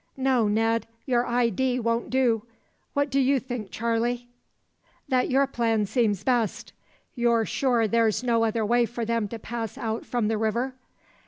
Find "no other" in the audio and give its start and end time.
8.23-8.65